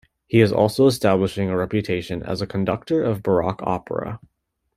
He 0.25 0.41
is 0.41 0.51
also 0.51 0.87
establishing 0.87 1.51
a 1.51 1.55
reputation 1.55 2.23
as 2.23 2.41
a 2.41 2.47
conductor 2.47 3.03
of 3.03 3.21
Baroque 3.21 3.61
opera. 3.61 4.19